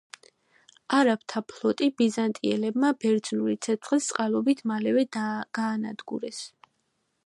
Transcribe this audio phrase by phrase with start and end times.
[0.99, 6.43] არაბთა ფლოტი ბიზანტიელებმა „ბერძნული ცეცხლის“ წყალობით მალევე გაანადგურეს.